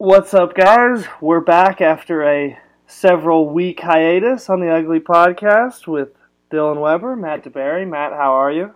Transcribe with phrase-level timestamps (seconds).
[0.00, 1.06] What's up, guys?
[1.20, 2.56] We're back after a
[2.86, 6.10] several week hiatus on the Ugly Podcast with
[6.52, 7.84] Dylan Weber, Matt DeBerry.
[7.84, 8.72] Matt, how are you?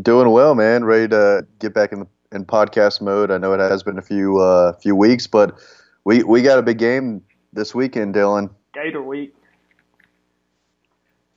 [0.00, 0.84] Doing well, man.
[0.84, 3.32] Ready to get back in the, in podcast mode.
[3.32, 5.58] I know it has been a few uh, few weeks, but
[6.04, 7.20] we we got a big game
[7.52, 8.50] this weekend, Dylan.
[8.72, 9.34] Gator Week.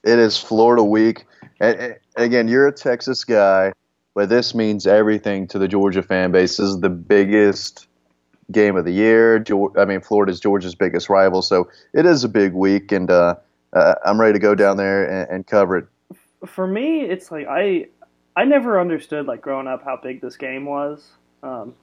[0.03, 1.25] It is Florida Week,
[1.59, 3.73] and, and again, you're a Texas guy,
[4.13, 6.57] but this means everything to the Georgia fan base.
[6.57, 7.86] This is the biggest
[8.51, 9.43] game of the year.
[9.77, 13.35] I mean, Florida's Georgia's biggest rival, so it is a big week, and uh,
[13.73, 15.87] uh, I'm ready to go down there and, and cover it.
[16.45, 17.87] For me, it's like I
[18.35, 21.11] I never understood like growing up how big this game was.
[21.43, 21.73] Um,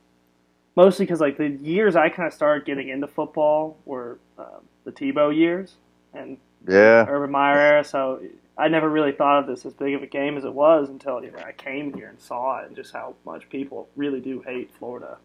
[0.76, 4.92] mostly because like the years I kind of started getting into football were uh, the
[4.92, 5.76] Tebow years
[6.12, 7.84] and yeah Urban Meyer era.
[7.84, 8.22] So
[8.56, 11.22] I never really thought of this as big of a game as it was until
[11.24, 14.40] you know I came here and saw it and just how much people really do
[14.42, 15.16] hate Florida.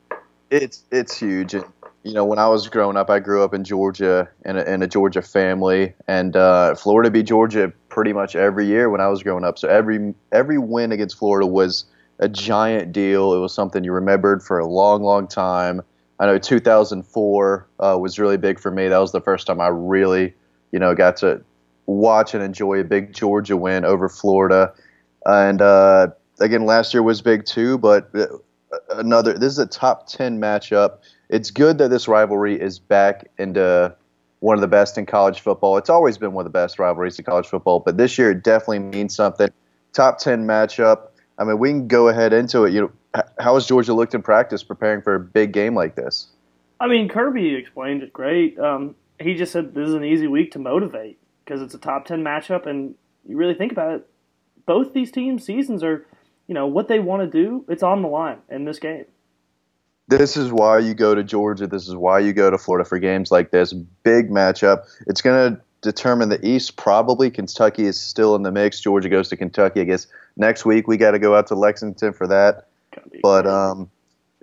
[0.50, 1.66] It's it's huge, and
[2.04, 4.82] you know when I was growing up, I grew up in Georgia in a, in
[4.82, 9.22] a Georgia family, and uh, Florida beat Georgia pretty much every year when I was
[9.22, 9.60] growing up.
[9.60, 11.86] So every every win against Florida was
[12.18, 13.34] a giant deal.
[13.34, 15.82] It was something you remembered for a long, long time.
[16.20, 18.88] I know 2004 uh, was really big for me.
[18.88, 20.34] That was the first time I really,
[20.72, 21.42] you know, got to
[21.86, 24.74] watch and enjoy a big Georgia win over Florida.
[25.26, 26.08] And uh,
[26.40, 28.28] again, last year was big too, but uh,
[28.92, 29.34] another.
[29.34, 31.00] This is a top ten matchup.
[31.30, 33.96] It's good that this rivalry is back into
[34.40, 35.78] one of the best in college football.
[35.78, 38.44] It's always been one of the best rivalries in college football, but this year it
[38.44, 39.50] definitely means something.
[39.94, 41.10] Top ten matchup.
[41.38, 42.74] I mean, we can go ahead into it.
[42.74, 46.28] You know, how has Georgia looked in practice preparing for a big game like this?
[46.80, 48.58] I mean, Kirby explained it great.
[48.60, 52.06] Um, he just said this is an easy week to motivate because it's a top
[52.06, 52.96] ten matchup, and
[53.28, 54.08] you really think about it,
[54.66, 56.06] both these teams' seasons are
[56.50, 59.06] you know what they want to do, it's on the line in this game.
[60.08, 61.68] This is why you go to Georgia.
[61.68, 63.72] This is why you go to Florida for games like this.
[63.72, 64.86] Big matchup.
[65.06, 66.76] It's going to determine the East.
[66.76, 68.82] Probably Kentucky is still in the mix.
[68.82, 69.82] Georgia goes to Kentucky.
[69.82, 70.08] I guess
[70.38, 72.66] next week we got to go out to Lexington for that.
[73.22, 73.92] But um,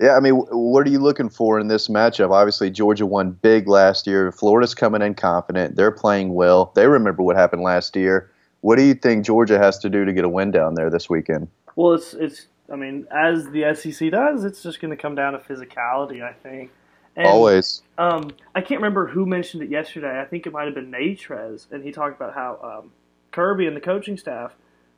[0.01, 2.31] yeah, I mean, what are you looking for in this matchup?
[2.31, 4.31] Obviously, Georgia won big last year.
[4.31, 5.75] Florida's coming in confident.
[5.75, 6.71] They're playing well.
[6.77, 8.31] They remember what happened last year.
[8.61, 11.11] What do you think Georgia has to do to get a win down there this
[11.11, 11.49] weekend?
[11.77, 12.47] Well, it's it's.
[12.71, 16.23] I mean, as the SEC does, it's just going to come down to physicality.
[16.23, 16.73] I think.
[17.15, 17.83] And, Always.
[17.97, 20.21] Um, I can't remember who mentioned it yesterday.
[20.21, 22.93] I think it might have been Natrez, and he talked about how um,
[23.31, 24.55] Kirby and the coaching staff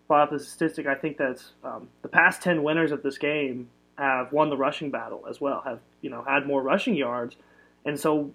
[0.09, 0.87] brought up the statistic.
[0.87, 3.69] I think that's um, the past ten winners of this game
[3.99, 5.61] have won the rushing battle as well.
[5.65, 7.37] Have you know had more rushing yards,
[7.84, 8.33] and so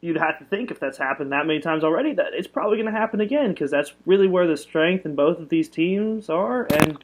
[0.00, 2.90] you'd have to think if that's happened that many times already that it's probably going
[2.90, 6.66] to happen again because that's really where the strength in both of these teams are
[6.80, 6.98] and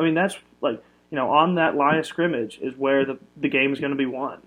[0.00, 3.48] I mean, that's like you know on that line of scrimmage is where the the
[3.48, 4.38] game is going to be won.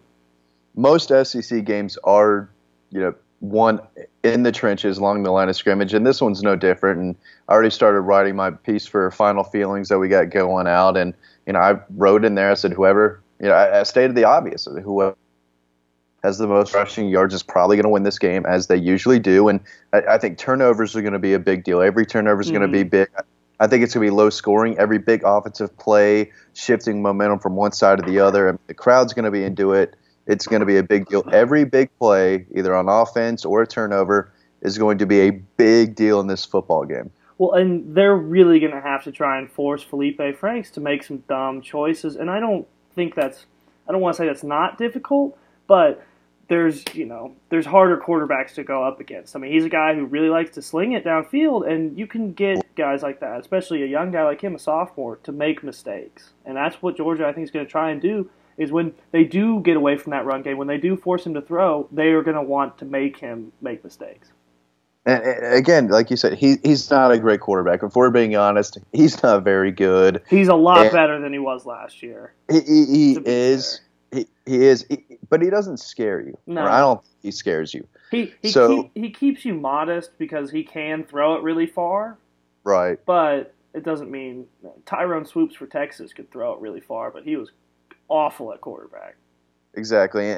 [0.76, 2.50] Most SEC games are
[2.90, 3.80] you know won
[4.24, 7.00] in the trenches along the line of scrimmage, and this one's no different.
[7.00, 7.16] And
[7.48, 11.14] I already started writing my piece for final feelings that we got going out, and
[11.46, 12.50] you know I wrote in there.
[12.50, 14.66] I said whoever you know I, I stated the obvious.
[14.66, 15.16] Whoever
[16.24, 19.20] has the most rushing yards is probably going to win this game as they usually
[19.20, 19.50] do.
[19.50, 19.60] And
[19.92, 21.82] I, I think turnovers are going to be a big deal.
[21.82, 22.58] Every turnover is mm-hmm.
[22.58, 23.10] going to be big.
[23.64, 24.78] I think it's going to be low scoring.
[24.78, 28.50] Every big offensive play, shifting momentum from one side to the other.
[28.50, 29.96] And the crowd's going to be into it.
[30.28, 31.24] It's going to be a big deal.
[31.32, 35.96] Every big play, either on offense or a turnover, is going to be a big
[35.96, 37.10] deal in this football game.
[37.38, 41.04] Well, and they're really going to have to try and force Feleipe Franks to make
[41.04, 42.18] some dumb choices.
[42.18, 43.46] And I don't think that's,
[43.88, 45.38] I don't want to say that's not difficult,
[45.68, 46.06] but
[46.50, 49.36] there's you know there's harder quarterbacks to go up against.
[49.36, 52.34] I mean, he's a guy who really likes to sling it downfield, and you can
[52.34, 56.32] get guys like that, especially a young guy like him, a sophomore, to make mistakes.
[56.46, 58.30] And that's what Georgia, I think, is going to try and do.
[58.56, 61.34] Is when they do get away from that run game, when they do force him
[61.34, 64.32] to throw, they are going to want to make him make mistakes.
[65.06, 65.24] And
[65.54, 67.84] again, like you said, he he's not a great quarterback.
[67.84, 70.22] If we're being honest, he's not very good.
[70.30, 72.34] He's a lot and better than he was last year.
[72.50, 73.82] He, he, he is.
[74.14, 76.38] He, he is, he, but he doesn't scare you.
[76.46, 77.02] No, I don't.
[77.24, 77.88] he scares you.
[78.12, 82.18] He he, so, keep, he keeps you modest because he can throw it really far.
[82.64, 83.00] Right.
[83.06, 84.46] But it doesn't mean
[84.86, 87.52] Tyrone Swoopes for Texas could throw it really far, but he was
[88.08, 89.16] awful at quarterback.
[89.74, 90.36] Exactly.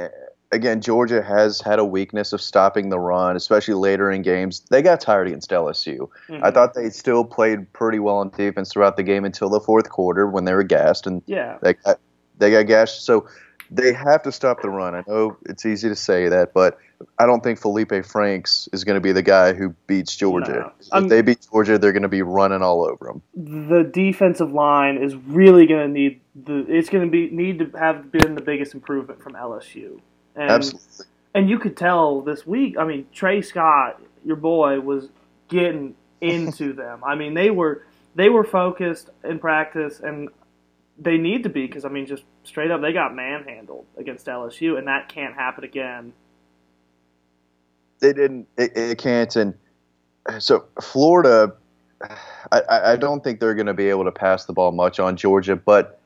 [0.51, 4.62] Again, Georgia has had a weakness of stopping the run, especially later in games.
[4.69, 6.10] They got tired against LSU.
[6.30, 6.44] Mm-hmm.
[6.44, 9.89] I thought they still played pretty well on defense throughout the game until the fourth
[9.89, 11.57] quarter when they were gassed and yeah.
[11.62, 12.00] they got
[12.38, 13.04] they got gashed.
[13.04, 13.28] So
[13.71, 14.95] they have to stop the run.
[14.95, 16.77] I know it's easy to say that, but
[17.17, 20.51] I don't think Feleipe Franks is going to be the guy who beats Georgia.
[20.51, 20.71] No.
[20.79, 23.21] If um, they beat Georgia, they're going to be running all over them.
[23.35, 26.65] The defensive line is really going to need the.
[26.67, 30.00] It's going to be need to have been the biggest improvement from LSU.
[30.35, 31.06] And, Absolutely.
[31.33, 32.77] And you could tell this week.
[32.77, 35.09] I mean, Trey Scott, your boy, was
[35.50, 37.03] getting into them.
[37.03, 37.83] I mean, they were
[38.15, 40.29] they were focused in practice, and
[40.97, 44.77] they need to be because I mean, just straight up, they got manhandled against LSU,
[44.77, 46.13] and that can't happen again.
[48.00, 48.47] They didn't.
[48.57, 49.36] It, it can't.
[49.36, 49.53] And
[50.39, 51.53] so Florida,
[52.51, 55.18] I, I don't think they're going to be able to pass the ball much on
[55.18, 55.56] Georgia.
[55.56, 56.00] But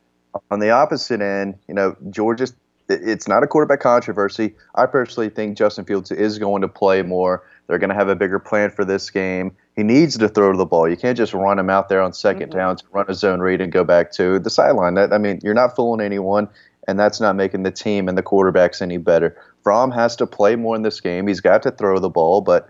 [0.51, 2.47] on the opposite end, you know, Georgia,
[2.89, 4.56] it's not a quarterback controversy.
[4.75, 7.44] I personally think Justin Fields is going to play more.
[7.68, 9.56] They're going to have a bigger plan for this game.
[9.75, 10.89] He needs to throw the ball.
[10.89, 12.57] You can't just run him out there on 2nd mm-hmm.
[12.57, 14.95] down to run a zone read and go back to the sideline.
[14.95, 16.50] That I mean, you're not fooling anyone,
[16.88, 19.39] and that's not making the team and the quarterbacks any better.
[19.63, 21.27] Fromm has to play more in this game.
[21.27, 22.69] He's got to throw the ball, but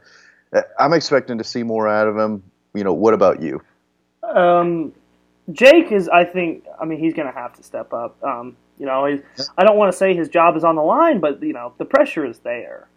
[0.54, 2.44] uh, I'm expecting to see more out of him.
[2.74, 3.62] You know, what about you?
[4.24, 4.94] Um,
[5.52, 8.22] Jake is, I think, I mean, he's going to have to step up.
[8.24, 9.06] Um, you know,
[9.58, 11.86] I don't want to say his job is on the line, but you know, the
[11.86, 12.88] pressure is there.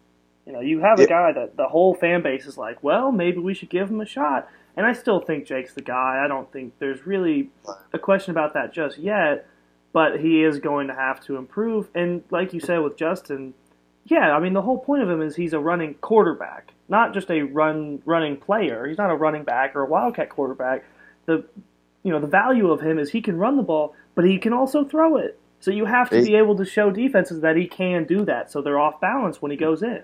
[0.46, 3.38] You know, you have a guy that the whole fan base is like, well, maybe
[3.38, 4.48] we should give him a shot.
[4.76, 6.22] And I still think Jake's the guy.
[6.24, 7.50] I don't think there's really
[7.92, 9.46] a question about that just yet,
[9.92, 11.88] but he is going to have to improve.
[11.94, 13.54] And like you said with Justin,
[14.04, 17.30] yeah, I mean the whole point of him is he's a running quarterback, not just
[17.30, 18.86] a run running player.
[18.86, 20.84] He's not a running back or a wildcat quarterback.
[21.26, 21.44] The
[22.02, 24.52] you know the value of him is he can run the ball, but he can
[24.52, 25.38] also throw it.
[25.62, 28.60] So you have to be able to show defenses that he can do that, so
[28.60, 30.02] they're off balance when he goes in.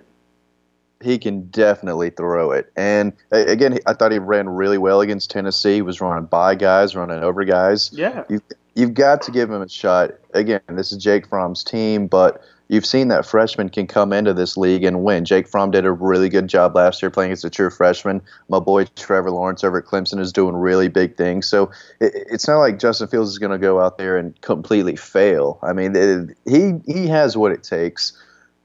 [1.02, 5.74] He can definitely throw it, and again, I thought he ran really well against Tennessee.
[5.74, 7.90] He was running by guys, running over guys.
[7.92, 8.40] Yeah, you
[8.76, 10.12] you've got to give him a shot.
[10.32, 14.56] Again, this is Jake Fromm's team, but you've seen that freshmen can come into this
[14.56, 15.24] league and win.
[15.24, 18.22] Jake Fromm did a really good job last year playing as a true freshman.
[18.48, 21.46] My boy Trevor Lawrence over at Clemson is doing really big things.
[21.46, 21.70] So
[22.00, 25.58] it, it's not like Justin Fields is going to go out there and completely fail.
[25.62, 28.12] I mean, it, he he has what it takes,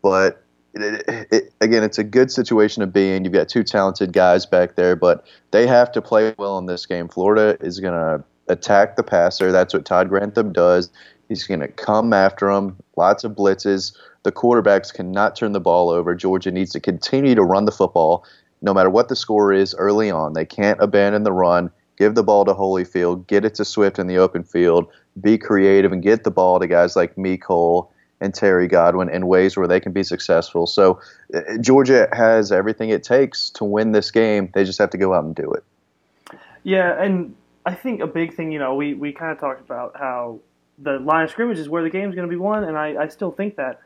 [0.01, 0.39] but.
[0.75, 3.23] It, again, it's a good situation to be in.
[3.23, 6.87] You've got two talented guys back there, but they have to play well in this
[6.87, 7.07] game.
[7.07, 9.51] Florida is going to attack the passer.
[9.51, 10.89] That's what Todd Grantham does.
[11.29, 13.95] He's going to come after them, lots of blitzes.
[14.23, 16.15] The quarterbacks cannot turn the ball over.
[16.15, 18.25] Georgia needs to continue to run the football
[18.61, 20.33] no matter what the score is early on.
[20.33, 21.69] They can't abandon the run.
[21.97, 24.87] Give the ball to Holyfield, get it to Swift in the open field,
[25.21, 29.55] be creative, and get the ball to guys like Mecole and Terry Godwin in ways
[29.55, 30.65] where they can be successful.
[30.65, 30.99] So
[31.35, 34.49] uh, Georgia has everything it takes to win this game.
[34.53, 35.63] They just have to go out and do it.
[36.63, 37.35] Yeah, and
[37.65, 40.39] I think a big thing, you know, we, we kind of talked about how
[40.79, 43.07] the line of scrimmage is where the game's going to be won, and I, I
[43.07, 43.81] still think that.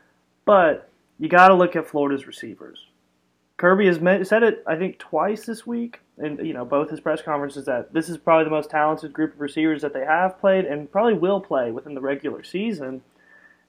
[0.45, 0.89] But
[1.19, 2.85] you got to look at Florida's receivers.
[3.57, 7.21] Kirby has said it, I think, twice this week, and you know both his press
[7.21, 10.65] conferences that this is probably the most talented group of receivers that they have played
[10.65, 13.01] and probably will play within the regular season.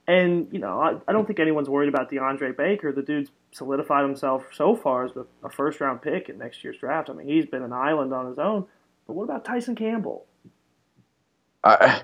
[0.06, 2.92] And you know, I, I don't think anyone's worried about DeAndre Baker.
[2.92, 5.12] The dude's solidified himself so far as
[5.42, 7.08] a first round pick in next year's draft.
[7.08, 8.66] I mean, he's been an island on his own.
[9.06, 10.26] But what about Tyson Campbell?
[11.64, 12.02] I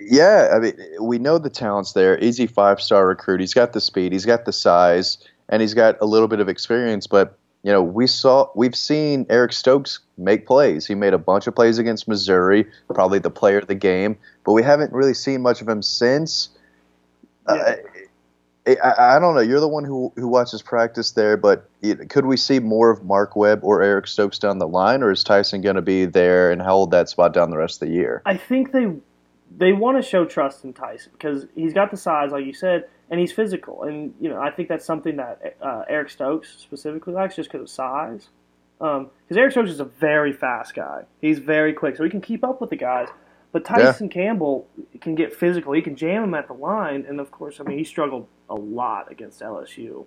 [0.00, 2.22] yeah, I mean, we know the talent's there.
[2.22, 3.40] Easy five star recruit.
[3.40, 6.48] He's got the speed, he's got the size, and he's got a little bit of
[6.48, 7.06] experience.
[7.06, 10.86] But you know, we saw we've seen Eric Stokes make plays.
[10.86, 14.16] He made a bunch of plays against Missouri, probably the player of the game.
[14.44, 16.50] But we haven't really seen much of him since.
[17.48, 17.54] Yeah.
[17.54, 17.76] Uh,
[18.84, 19.40] I, I, don't know.
[19.40, 23.02] You're the one who who watches practice there, but it, could we see more of
[23.02, 26.50] Mark Webb or Eric Stokes down the line, or is Tyson going to be there
[26.50, 28.20] and hold that spot down the rest of the year?
[28.26, 28.92] I think they
[29.56, 32.88] they want to show trust in Tyson because he's got the size, like you said,
[33.10, 33.84] and he's physical.
[33.84, 37.62] And you know, I think that's something that uh, Eric Stokes specifically likes, just because
[37.62, 38.28] of size.
[38.78, 41.02] Because um, Eric Stokes is a very fast guy.
[41.20, 43.08] He's very quick, so he can keep up with the guys.
[43.50, 44.12] But Tyson yeah.
[44.12, 44.68] Campbell
[45.00, 45.72] can get physical.
[45.72, 48.54] He can jam him at the line, and of course, I mean, he struggled a
[48.54, 50.06] lot against LSU.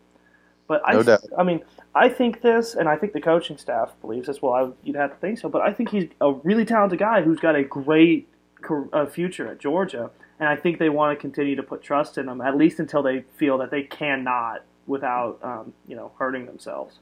[0.67, 1.61] But I, no I mean,
[1.93, 4.41] I think this, and I think the coaching staff believes this.
[4.41, 7.23] Well, I, you'd have to think so, but I think he's a really talented guy
[7.23, 8.29] who's got a great
[8.93, 12.27] a future at Georgia, and I think they want to continue to put trust in
[12.27, 16.99] him at least until they feel that they cannot without um, you know hurting themselves.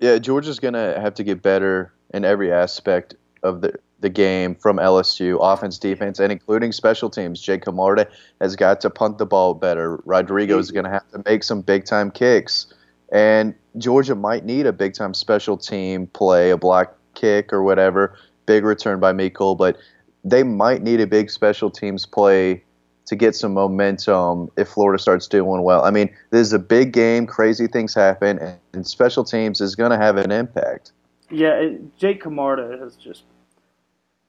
[0.00, 4.78] Yeah, Georgia's to have to get better in every aspect of the the game from
[4.78, 7.40] LSU, offense, defense, and including special teams.
[7.40, 8.08] Jake Camarda
[8.40, 10.02] has got to punt the ball better.
[10.04, 12.72] Rodrigo is going to have to make some big time kicks,
[13.12, 18.18] and Georgia might need a big time special team play, a block kick or whatever,
[18.46, 19.76] big return by Mecole, but
[20.24, 22.62] they might need a big special teams play
[23.06, 25.84] to get some momentum if Florida starts doing well.
[25.84, 28.38] I mean, this is a big game, crazy things happen,
[28.72, 30.92] and special teams is going to have an impact.
[31.30, 33.24] Yeah, Jake Camarda has just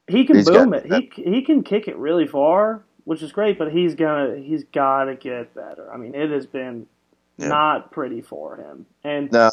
[0.08, 0.86] he can He's boom it.
[0.86, 3.60] He he can kick it really far, which is great.
[3.60, 5.92] But he's gonna he's got to get better.
[5.94, 6.88] I mean, it has been
[7.38, 7.50] Yeah.
[7.50, 8.86] not pretty for him.
[9.04, 9.52] And No,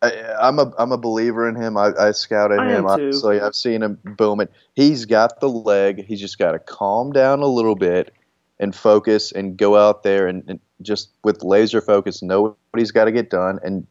[0.00, 1.76] I, I'm a I'm a believer in him.
[1.76, 2.86] I, I scouted I am him.
[2.86, 4.48] Obviously, I've seen him booming.
[4.74, 6.04] He's got the leg.
[6.04, 8.12] He's just got to calm down a little bit
[8.60, 12.92] and focus and go out there and, and just with laser focus, know what he's
[12.92, 13.86] got to get done, and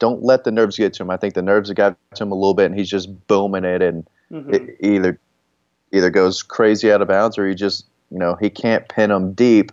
[0.00, 1.10] don't let the nerves get to him.
[1.10, 3.64] I think the nerves have got to him a little bit, and he's just booming
[3.64, 4.52] it, and mhm.
[4.52, 5.20] it either
[5.92, 9.32] either goes crazy out of bounds or he just you know he can't pin him
[9.32, 9.70] deep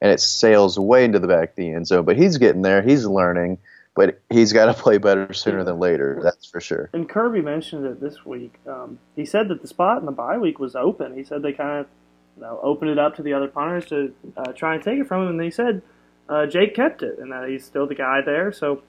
[0.00, 2.82] and it sails way into the back of the end zone but he's getting there
[2.82, 3.58] he's learning
[3.94, 7.86] but he's got to play better sooner than later that's for sure and Kirby mentioned
[7.86, 8.54] it this week.
[8.66, 11.16] Um, he said that the spot in the bye week was open.
[11.16, 11.86] He said they kind of
[12.36, 15.06] you know, opened it up to the other punters to uh, try and take it
[15.06, 15.82] from him, and he said
[16.28, 18.52] uh, Jake kept it, and that he's still the guy there.
[18.52, 18.82] So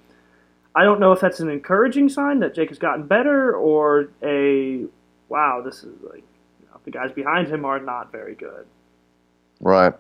[0.76, 4.86] I don't know if that's an encouraging sign that Jake has gotten better, or a
[5.30, 6.24] wow, this is like
[6.62, 8.66] you know, the guys behind him are not very good.
[9.60, 9.94] right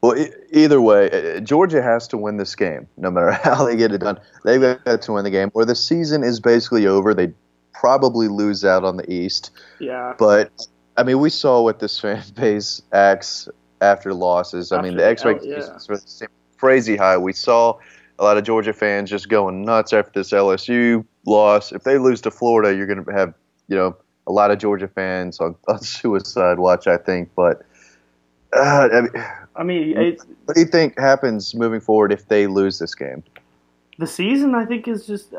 [0.00, 3.92] well e- either way georgia has to win this game no matter how they get
[3.92, 7.32] it done they've got to win the game or the season is basically over they
[7.74, 12.24] probably lose out on the east Yeah, But I mean, we saw what this fan
[12.34, 13.48] base acts
[13.80, 14.72] after losses.
[14.72, 17.16] I mean, the After- expectations were the same- crazy high.
[17.16, 17.78] We saw
[18.18, 21.70] a lot of Georgia fans just going nuts after this LSU loss.
[21.70, 23.32] If they lose to Florida, you're going to have
[23.68, 26.88] you know a lot of Georgia fans on, on suicide watch.
[26.88, 27.62] I think, but.
[28.56, 29.24] Uh, I mean,
[29.58, 33.22] I mean, what do you think happens moving forward if they lose this game?
[33.98, 35.34] the season I think is just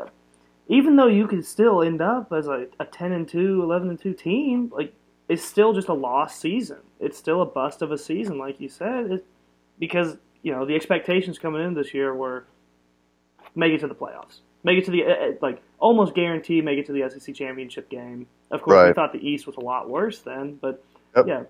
[0.68, 4.00] even though you could still end up as a, a 10 and 2 11 and
[4.00, 4.92] 2 team like
[5.28, 6.78] it's still just a lost season.
[6.98, 9.10] It's still a bust of a season like you said.
[9.10, 9.26] It,
[9.78, 12.44] because you know the expectations coming in this year were
[13.54, 16.78] make it to the playoffs make it to the uh, uh, like almost guarantee make
[16.78, 18.26] it to the SEC championship game.
[18.50, 20.82] Of course we thought the East was a lot worse then but
[21.16, 21.26] Yep.
[21.26, 21.42] yeah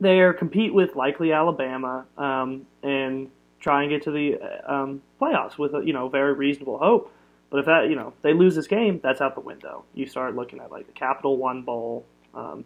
[0.00, 4.38] they compete with likely Alabama um, and try and get to the
[4.72, 7.12] um, playoffs with a you know very reasonable hope.
[7.50, 9.84] But if that you know they lose this game, that's out the window.
[9.94, 12.04] You start looking at like the Capital One Bowl.
[12.34, 12.64] Um,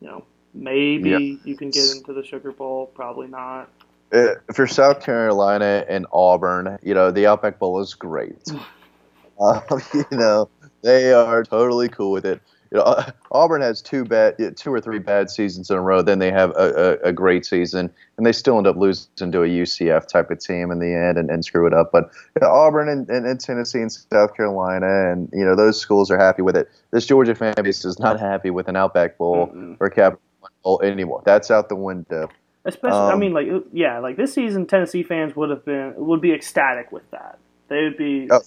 [0.00, 2.90] you know, maybe you can get into the Sugar Bowl.
[2.94, 3.68] Probably not.
[4.12, 8.36] Uh, for South Carolina and Auburn, you know, the Outback Bowl is great.
[9.40, 9.60] uh,
[9.94, 10.48] you know,
[10.82, 12.40] they are totally cool with it.
[12.72, 16.02] You know, uh, Auburn has two bad, two or three bad seasons in a row.
[16.02, 19.42] Then they have a, a, a great season, and they still end up losing to
[19.42, 21.90] a UCF type of team in the end and, and screw it up.
[21.90, 25.80] But you know, Auburn and, and, and Tennessee and South Carolina, and you know, those
[25.80, 26.70] schools are happy with it.
[26.92, 29.76] This Georgia fan base is not happy with an Outback Bowl Mm-mm.
[29.80, 31.22] or Capital One Bowl anymore.
[31.24, 32.28] That's out the window.
[32.64, 36.20] Especially, I Um, mean, like yeah, like this season, Tennessee fans would have been would
[36.20, 37.38] be ecstatic with that.
[37.68, 38.42] They would be Oh,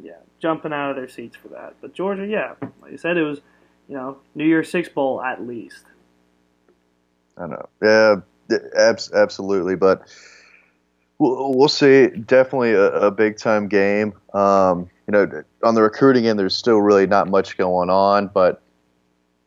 [0.00, 0.12] yeah
[0.44, 1.72] jumping out of their seats for that.
[1.80, 2.52] But Georgia, yeah,
[2.82, 3.40] like you said, it was
[3.88, 5.84] you know New Year's Six bowl at least.
[7.36, 7.68] I know.
[7.82, 8.16] Yeah,
[8.76, 9.76] abs- absolutely.
[9.76, 10.02] But
[11.18, 12.08] we'll, we'll see.
[12.08, 14.14] Definitely a, big time game.
[14.32, 18.62] Um, you know, on the recruiting end, there's still really not much going on, but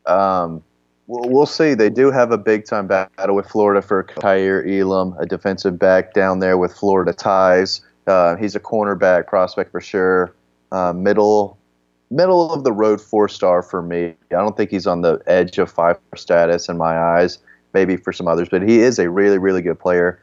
[0.06, 0.62] um,
[1.06, 1.74] we'll, we'll see.
[1.74, 6.14] They do have a big time battle with Florida for Kaiir Elam, a defensive back
[6.14, 7.80] down there with Florida ties.
[8.06, 10.34] Uh, he's a cornerback prospect for sure.
[10.70, 11.57] Uh, middle
[12.10, 14.14] middle of the road four star for me.
[14.30, 17.38] I don't think he's on the edge of five status in my eyes.
[17.74, 20.20] Maybe for some others, but he is a really really good player.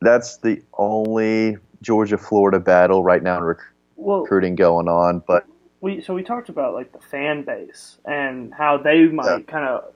[0.00, 3.58] That's the only Georgia Florida battle right now in rec-
[3.96, 5.22] Well, recruiting going on.
[5.26, 5.46] But
[5.80, 9.38] we so we talked about like the fan base and how they might Yeah.
[9.46, 9.92] kind of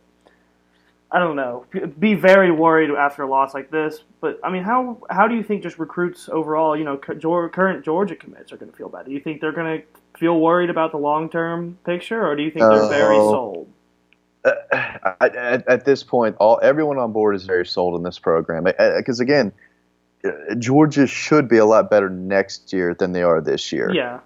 [1.12, 1.67] I don't know
[1.99, 4.05] be very worried after a loss like this.
[4.21, 8.14] But I mean, how how do you think just recruits overall, you know, current Georgia
[8.14, 9.09] commits are going to feel about it?
[9.09, 9.87] Do you think they're going to
[10.19, 13.71] feel worried about the long term picture, or do you think they're very sold?
[14.45, 14.52] uh,
[15.21, 18.64] at, at, at this point, all everyone on board is very sold in this program
[18.64, 19.52] because again,
[20.25, 23.93] uh, Georgia should be a lot better next year than they are this year.
[23.93, 24.21] Yeah,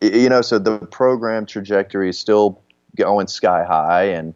[0.00, 2.60] you know, so the program trajectory is still
[2.96, 4.34] going sky high and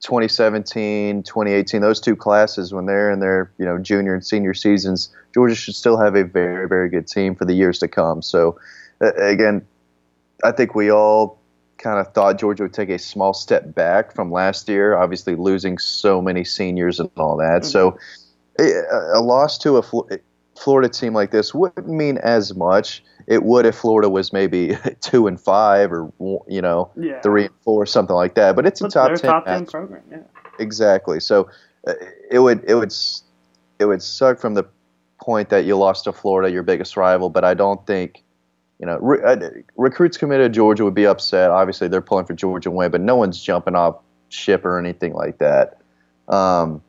[0.00, 5.08] 2017, 2018, those two classes when they're in their, you know, junior and senior seasons,
[5.34, 8.22] Georgia should still have a very, very good team for the years to come.
[8.22, 8.60] So,
[9.00, 9.66] uh, again,
[10.44, 11.38] I think we all
[11.78, 15.78] kind of thought Georgia would take a small step back from last year, obviously losing
[15.78, 17.64] so many seniors and all that.
[17.64, 17.98] So,
[18.58, 18.82] a,
[19.14, 19.82] a loss to a
[20.58, 23.02] Florida team like this wouldn't mean as much.
[23.26, 26.12] It would if Florida was maybe two and five or
[26.48, 27.20] you know yeah.
[27.20, 28.56] three and four, something like that.
[28.56, 29.18] But it's a But top ten.
[29.18, 30.02] top ten program.
[30.10, 30.18] Yeah.
[30.58, 31.20] Exactly.
[31.20, 31.48] So
[31.86, 31.94] uh,
[32.30, 32.92] it would it would
[33.78, 34.64] it would suck from the
[35.20, 37.30] point that you lost to Florida, your biggest rival.
[37.30, 38.22] But I don't think
[38.78, 41.50] you know re- uh, recruits committed to Georgia would be upset.
[41.50, 43.96] Obviously, they're pulling for Georgia win, but no one's jumping off
[44.28, 45.80] ship or anything like that.
[46.28, 46.82] Um,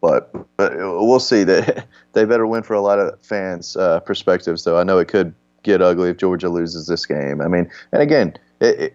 [0.00, 1.44] but but we'll see.
[1.44, 1.82] They
[2.12, 4.78] they better win for a lot of fans' uh, perspectives, though.
[4.78, 7.40] I know it could get ugly if Georgia loses this game.
[7.40, 8.94] I mean, and again, it,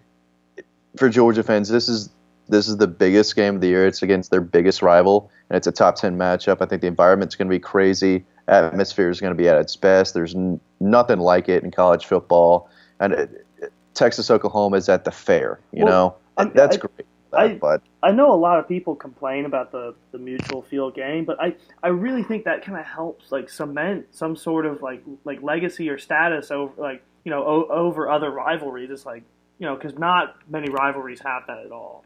[0.56, 0.64] it,
[0.96, 2.08] for Georgia fans, this is
[2.52, 3.86] this is the biggest game of the year.
[3.86, 6.58] It's against their biggest rival, and it's a top ten matchup.
[6.60, 8.24] I think the environment's going to be crazy.
[8.46, 10.14] Atmosphere is going to be at its best.
[10.14, 12.68] There's n- nothing like it in college football,
[13.00, 13.46] and it,
[13.94, 15.60] Texas Oklahoma is at the fair.
[15.72, 17.06] You well, know, I, that's I, great.
[17.34, 21.24] I, but I know a lot of people complain about the, the mutual field game,
[21.24, 25.02] but I, I really think that kind of helps like cement some sort of like
[25.24, 28.90] like legacy or status over like you know o- over other rivalries.
[28.90, 29.22] It's like
[29.58, 32.04] you know because not many rivalries have that at all,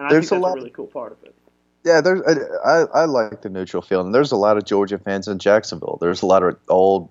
[0.00, 1.34] and I there's think that's a, lot, a really cool part of it.
[1.84, 2.22] Yeah, there's
[2.64, 5.98] I, I like the neutral field, and there's a lot of Georgia fans in Jacksonville.
[6.00, 7.10] There's a lot of old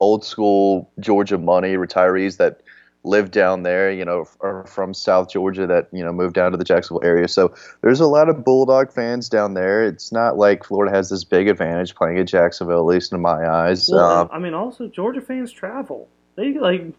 [0.00, 2.62] old school Georgia money retirees that
[3.04, 6.56] live down there, you know, are from South Georgia that, you know, moved down to
[6.56, 7.28] the Jacksonville area.
[7.28, 9.84] So there's a lot of Bulldog fans down there.
[9.84, 13.46] It's not like Florida has this big advantage playing at Jacksonville, at least in my
[13.46, 13.90] eyes.
[13.92, 16.08] Well, um, I mean, also Georgia fans travel.
[16.36, 16.94] They like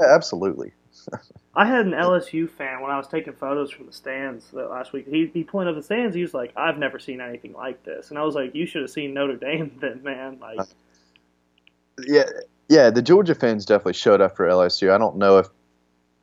[0.00, 0.72] absolutely.
[1.54, 5.06] I had an LSU fan when I was taking photos from the stands last week.
[5.08, 6.14] He he pointed up the stands.
[6.14, 8.82] He was like, "I've never seen anything like this," and I was like, "You should
[8.82, 10.64] have seen Notre Dame then, man." Like, uh,
[12.06, 12.24] yeah,
[12.68, 14.92] yeah, the Georgia fans definitely showed up for LSU.
[14.92, 15.48] I don't know if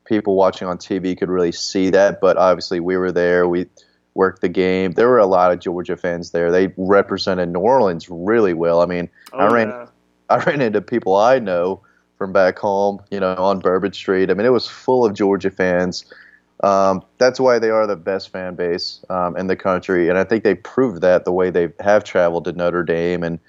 [0.04, 3.48] people watching on TV could really see that, but obviously we were there.
[3.48, 3.66] We
[4.14, 4.92] worked the game.
[4.92, 6.50] There were a lot of Georgia fans there.
[6.50, 8.82] They represented New Orleans really well.
[8.82, 9.86] I mean, oh, I ran yeah.
[10.28, 11.82] I ran into people I know
[12.22, 14.30] from back home, you know, on Bourbon Street.
[14.30, 16.04] I mean, it was full of Georgia fans.
[16.62, 20.22] Um, that's why they are the best fan base um, in the country, and I
[20.22, 23.40] think they proved that the way they have traveled to Notre Dame and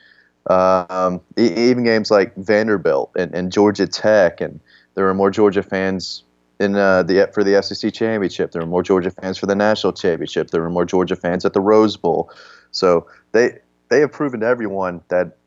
[0.50, 4.60] um, even games like Vanderbilt and, and, Georgia Tech, and
[4.96, 6.24] there were more Georgia fans
[6.60, 8.54] in uh, the for the SEC championship.
[8.54, 10.50] There were more Georgia fans for the national championship.
[10.50, 12.32] There were more Georgia fans at the Rose Bowl.
[12.72, 15.38] So they they have proven to everyone that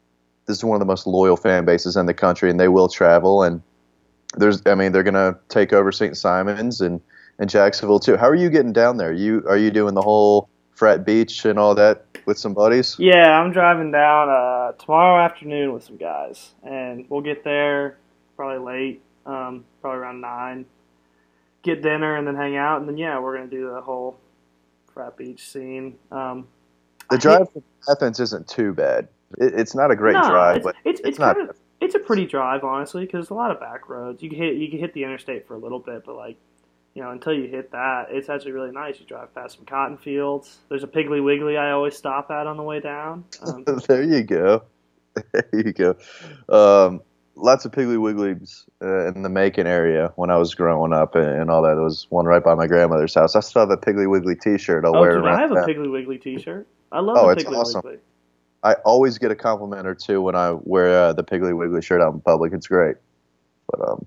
[0.46, 2.88] this is one of the most loyal fan bases in the country, and they will
[2.88, 3.42] travel.
[3.42, 3.62] And
[4.36, 6.16] there's, I mean, they're going to take over St.
[6.16, 7.00] Simons and
[7.38, 8.16] and Jacksonville too.
[8.16, 9.12] How are you getting down there?
[9.12, 12.96] You are you doing the whole Frat Beach and all that with some buddies?
[12.98, 17.98] Yeah, I'm driving down uh, tomorrow afternoon with some guys, and we'll get there
[18.36, 20.66] probably late, um, probably around nine.
[21.62, 24.18] Get dinner and then hang out, and then yeah, we're gonna do the whole
[24.92, 25.96] Frat Beach scene.
[26.10, 26.46] Um,
[27.10, 29.08] the drive from Athens isn't too bad.
[29.38, 31.36] It, it's not a great no, drive, it's, but it's, it's, it's not.
[31.36, 34.22] Kind of, it's a pretty drive, honestly, because there's a lot of back roads.
[34.22, 36.36] You can hit you can hit the interstate for a little bit, but like
[36.96, 38.98] you know, until you hit that, it's actually really nice.
[38.98, 40.60] You drive past some cotton fields.
[40.70, 43.22] There's a Piggly Wiggly I always stop at on the way down.
[43.46, 44.62] Um, there you go.
[45.32, 45.96] There you go.
[46.50, 47.00] Um,
[47.36, 51.26] lots of Piggly Wigglies uh, in the Macon area when I was growing up and,
[51.26, 51.74] and, all that.
[51.74, 53.34] There was one right by my grandmother's house.
[53.34, 54.84] I still have a Piggly Wiggly T-shirt.
[54.84, 56.66] I'll oh, wear dude, I have a Piggly Wiggly T-shirt.
[56.92, 57.80] I love oh, it's Piggly awesome.
[57.82, 58.00] Wiggly.
[58.62, 62.00] I always get a compliment or two when I wear uh, the Piggly Wiggly shirt
[62.00, 62.52] out in public.
[62.52, 62.96] It's great.
[63.68, 64.06] But um,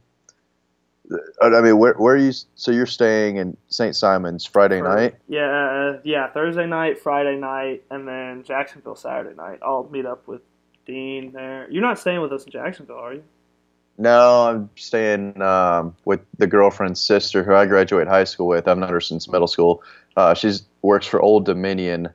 [1.41, 2.31] I mean, where where are you?
[2.55, 3.95] So you're staying in St.
[3.95, 5.15] Simons Friday night?
[5.27, 9.59] Yeah, uh, yeah, Thursday night, Friday night, and then Jacksonville Saturday night.
[9.63, 10.41] I'll meet up with
[10.85, 11.69] Dean there.
[11.71, 13.23] You're not staying with us in Jacksonville, are you?
[13.97, 18.67] No, I'm staying um, with the girlfriend's sister who I graduate high school with.
[18.67, 19.83] I've known her since middle school.
[20.15, 22.09] Uh, she works for Old Dominion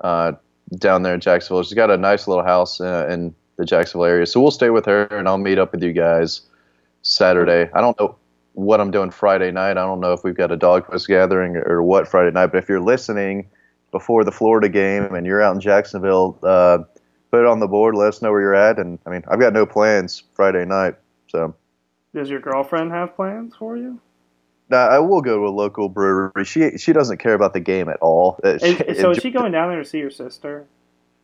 [0.00, 0.32] uh,
[0.78, 1.62] down there in Jacksonville.
[1.62, 4.84] She's got a nice little house uh, in the Jacksonville area, so we'll stay with
[4.86, 6.42] her, and I'll meet up with you guys
[7.02, 7.70] Saturday.
[7.72, 8.16] I don't know
[8.54, 9.72] what I'm doing Friday night.
[9.72, 12.58] I don't know if we've got a dog post gathering or what Friday night, but
[12.58, 13.48] if you're listening
[13.92, 16.78] before the Florida game and you're out in Jacksonville, uh,
[17.30, 17.94] put it on the board.
[17.94, 18.78] Let us know where you're at.
[18.78, 20.94] And I mean, I've got no plans Friday night.
[21.28, 21.54] So,
[22.14, 24.00] does your girlfriend have plans for you?
[24.68, 26.44] No, I will go to a local brewery.
[26.44, 28.40] She she doesn't care about the game at all.
[28.42, 30.66] Uh, she, so is she going down there to see your sister?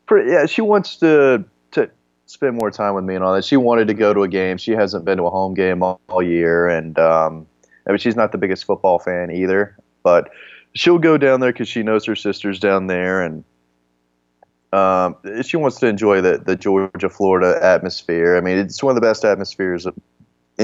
[0.07, 1.91] Pretty, yeah, she wants to to
[2.27, 3.45] spend more time with me and all that.
[3.45, 4.59] She wanted to go to a game.
[4.59, 7.47] She hasn't been to a home game all, all year, and um,
[7.87, 9.77] I mean, she's not the biggest football fan either.
[10.05, 10.31] But
[10.75, 13.45] she'll go down there because she knows her sister's down there, and
[14.73, 18.37] um, she wants to enjoy the the Georgia Florida atmosphere.
[18.37, 19.87] I mean, it's one of the best atmospheres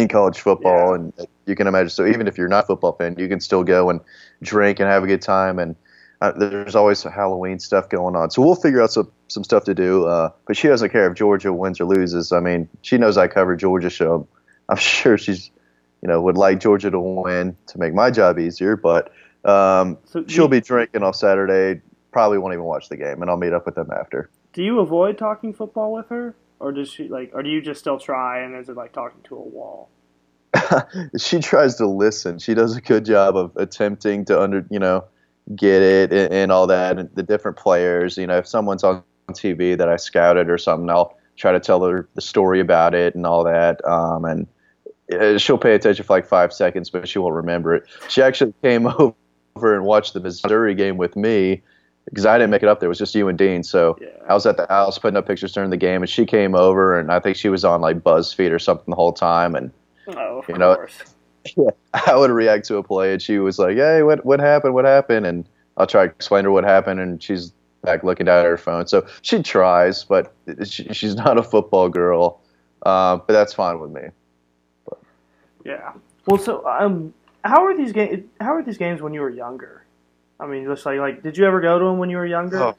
[0.02, 0.94] in college football, yeah.
[0.94, 1.12] and
[1.46, 1.90] you can imagine.
[1.90, 4.00] So even if you're not a football fan, you can still go and
[4.42, 5.76] drink and have a good time and
[6.20, 8.30] uh, there's always Halloween stuff going on.
[8.30, 10.06] So we'll figure out some, some stuff to do.
[10.06, 12.32] Uh, but she doesn't care if Georgia wins or loses.
[12.32, 14.26] I mean, she knows I cover Georgia, so
[14.68, 15.50] I'm sure she's,
[16.02, 18.76] you know, would like Georgia to win to make my job easier.
[18.76, 19.12] But
[19.44, 21.80] um, so she'll you, be drinking on Saturday.
[22.11, 24.28] Probably won't even watch the game, and I'll meet up with them after.
[24.52, 27.80] Do you avoid talking football with her, or does she like, or do you just
[27.80, 29.90] still try, and is it like talking to a wall?
[31.18, 32.38] she tries to listen.
[32.38, 35.04] She does a good job of attempting to under, you know
[35.56, 38.16] get it and, and all that, and the different players.
[38.16, 41.82] You know, if someone's on TV that I scouted or something, I'll try to tell
[41.84, 43.84] her the story about it and all that.
[43.86, 44.46] Um, and
[45.12, 47.84] uh, she'll pay attention for like five seconds, but she won't remember it.
[48.08, 49.14] She actually came over
[49.74, 51.62] and watched the Missouri game with me
[52.10, 52.86] because I didn't make it up there.
[52.86, 53.62] It was just you and Dean.
[53.62, 54.08] So Yeah.
[54.28, 56.98] I was at the house putting up pictures during the game, and she came over,
[56.98, 59.54] and I think she was on like BuzzFeed or something the whole time.
[59.54, 59.70] And
[60.08, 61.14] Oh, of You know- course.
[62.06, 64.74] I would react to a play, and she was like, "Hey, what what happened?
[64.74, 68.26] What happened?" And I'll try to explain to her what happened, and she's back looking
[68.26, 68.86] down at her phone.
[68.86, 70.32] So she tries, but
[70.64, 72.40] she, she's not a football girl.
[72.84, 74.02] Uh, but that's fine with me.
[75.64, 75.92] Yeah.
[76.26, 77.12] Well, so um,
[77.44, 78.24] how are these games?
[78.40, 79.84] How are these games when you were younger?
[80.40, 82.59] I mean, just like like, did you ever go to them when you were younger?
[82.59, 82.77] Oh.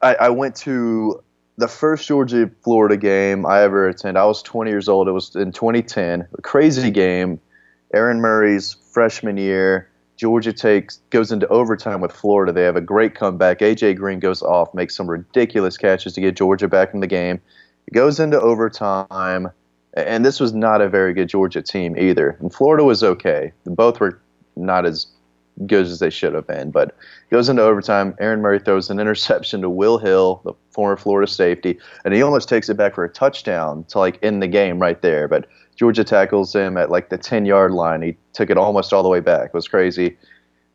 [0.00, 1.22] I, I went to
[1.56, 4.16] the first Georgia Florida game I ever attended.
[4.20, 5.06] I was 20 years old.
[5.06, 6.26] It was in 2010.
[6.36, 7.40] A crazy game.
[7.94, 9.88] Aaron Murray's freshman year.
[10.16, 12.52] Georgia takes goes into overtime with Florida.
[12.52, 13.60] They have a great comeback.
[13.60, 17.40] AJ Green goes off, makes some ridiculous catches to get Georgia back in the game.
[17.86, 19.50] It goes into overtime,
[19.94, 22.36] and this was not a very good Georgia team either.
[22.40, 23.52] And Florida was okay.
[23.64, 24.20] Both were
[24.54, 25.06] not as
[25.66, 26.96] good as they should have been, but
[27.30, 28.14] goes into overtime.
[28.18, 32.48] Aaron Murray throws an interception to Will Hill, the former Florida safety, and he almost
[32.48, 35.28] takes it back for a touchdown to like end the game right there.
[35.28, 38.02] But Georgia tackles him at like the 10 yard line.
[38.02, 39.46] He took it almost all the way back.
[39.46, 40.16] It was crazy.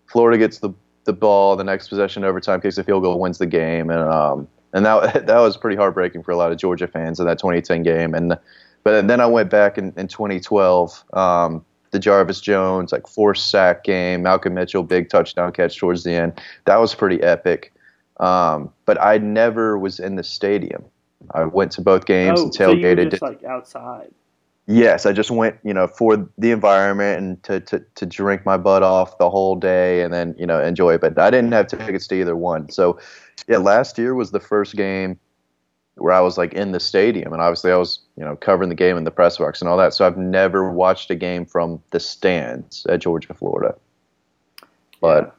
[0.07, 0.71] Florida gets the
[1.05, 4.47] the ball, the next possession overtime, kicks a field goal, wins the game, and um
[4.73, 7.83] and that that was pretty heartbreaking for a lot of Georgia fans in that 2010
[7.83, 8.13] game.
[8.13, 8.37] And
[8.83, 11.03] but then I went back in, in 2012.
[11.13, 16.13] Um, the Jarvis Jones like forced sack game, Malcolm Mitchell big touchdown catch towards the
[16.13, 16.41] end.
[16.65, 17.73] That was pretty epic.
[18.19, 20.83] Um, but I never was in the stadium.
[21.31, 23.11] I went to both games oh, and so you were tailgated.
[23.11, 24.11] just like outside.
[24.69, 28.57] Yes, I just went, you know, for the environment and to, to, to drink my
[28.57, 31.01] butt off the whole day and then, you know, enjoy it.
[31.01, 32.69] But I didn't have tickets to either one.
[32.69, 32.99] So,
[33.47, 35.17] yeah, last year was the first game
[35.97, 37.33] where I was like in the stadium.
[37.33, 39.77] And obviously I was, you know, covering the game in the press box and all
[39.77, 39.93] that.
[39.93, 43.75] So I've never watched a game from the stands at Georgia, Florida.
[45.01, 45.35] But,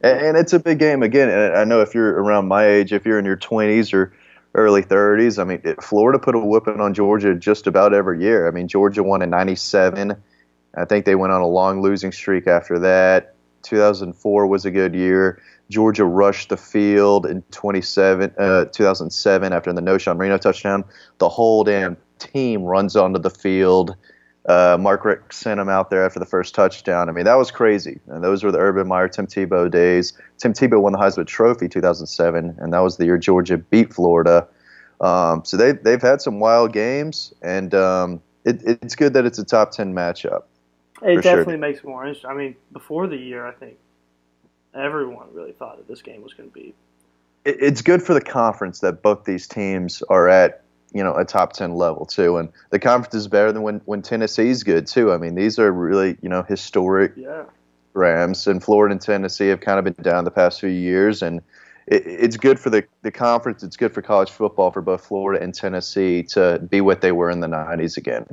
[0.00, 1.28] and, and it's a big game again.
[1.28, 4.12] And I know if you're around my age, if you're in your 20s or
[4.54, 5.40] early 30s.
[5.40, 8.48] I mean, it, Florida put a whooping on Georgia just about every year.
[8.48, 10.16] I mean, Georgia won in 97.
[10.74, 13.34] I think they went on a long losing streak after that.
[13.62, 15.40] 2004 was a good year.
[15.70, 19.96] Georgia rushed the field in 27, uh, 2007 after the No.
[20.14, 20.84] Reno touchdown.
[21.18, 23.94] The whole damn team runs onto the field.
[24.48, 27.08] Uh, Mark Richt sent him out there after the first touchdown.
[27.08, 28.00] I mean, that was crazy.
[28.08, 30.12] And those were the Urban Meyer, Tim Tebow days.
[30.38, 34.48] Tim Tebow won the Heisman Trophy 2007, and that was the year Georgia beat Florida.
[35.00, 39.38] Um, so they they've had some wild games, and um, it, it's good that it's
[39.38, 40.42] a top ten matchup.
[41.02, 41.22] It For sure.
[41.22, 42.30] definitely makes it more interesting.
[42.30, 43.76] I mean, before the year, I think
[44.74, 46.74] everyone really thought that this game was going to be.
[47.44, 51.52] It's good for the conference that both these teams are at you know a top
[51.52, 55.12] ten level too, and the conference is better than when when Tennessee's good too.
[55.12, 57.44] I mean, these are really you know historic Yeah.
[57.94, 61.40] Rams and Florida and Tennessee have kind of been down the past few years, and
[61.86, 63.62] it, it's good for the, the conference.
[63.62, 67.30] It's good for college football for both Florida and Tennessee to be what they were
[67.30, 68.26] in the '90s again.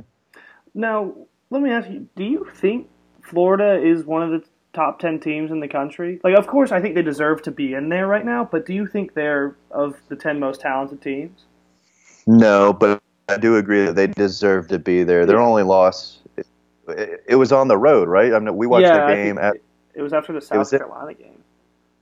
[0.74, 1.14] Now,
[1.50, 2.88] let me ask you: Do you think
[3.22, 6.20] Florida is one of the top ten teams in the country?
[6.22, 8.48] Like, of course, I think they deserve to be in there right now.
[8.50, 11.44] But do you think they're of the ten most talented teams?
[12.26, 15.26] No, but I do agree that they deserve to be there.
[15.26, 18.32] Their only loss, it, it, was on the road, right?
[18.32, 19.56] I mean, we watched yeah, the game at
[19.94, 21.42] it, was after the South was it- Carolina game.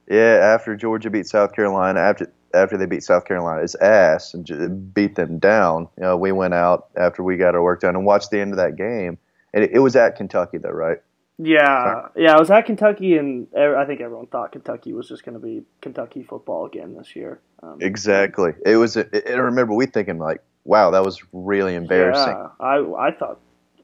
[0.09, 2.33] yeah after Georgia beat South Carolina after.
[2.55, 6.87] After they beat South Carolina's ass and beat them down, you know, we went out
[6.97, 9.19] after we got our work done and watched the end of that game.
[9.53, 10.99] And it, it was at Kentucky, though, right?
[11.39, 15.35] Yeah, yeah, I was at Kentucky, and I think everyone thought Kentucky was just going
[15.35, 17.41] to be Kentucky football again this year.
[17.63, 18.53] Um, Exactly.
[18.65, 18.97] It was.
[18.97, 23.39] It, I remember we thinking like, "Wow, that was really embarrassing." Yeah, I I thought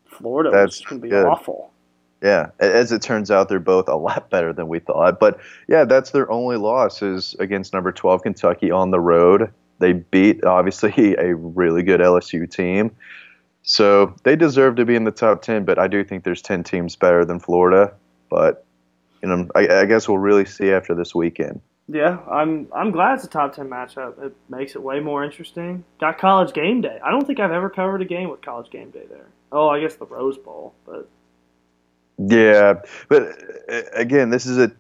[0.06, 1.26] Florida That's was going to be good.
[1.26, 1.70] awful.
[2.22, 2.50] Yeah.
[2.60, 5.18] As it turns out, they're both a lot better than we thought.
[5.18, 5.38] But
[5.68, 9.52] yeah, that's their only loss is against number twelve Kentucky on the road.
[9.78, 12.94] They beat obviously a really good LSU team,
[13.62, 15.64] so they deserve to be in the top ten.
[15.64, 17.92] But I do think there's ten teams better than Florida.
[18.28, 18.64] But
[19.22, 21.60] you know, I, I guess we'll really see after this weekend.
[21.88, 24.22] Yeah, I'm I'm glad it's a top ten matchup.
[24.22, 25.84] It makes it way more interesting.
[26.00, 26.98] Got college game day.
[27.04, 29.26] I don't think I've ever covered a game with college game day there.
[29.50, 31.08] Oh, I guess the Rose Bowl, but
[32.18, 33.22] Yeah, but
[33.70, 34.72] uh, again, this is a.